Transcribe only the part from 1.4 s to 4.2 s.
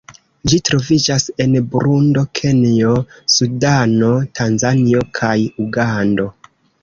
en Burundo, Kenjo, Sudano,